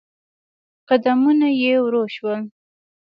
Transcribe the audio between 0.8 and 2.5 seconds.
قدمونه يې ورو شول.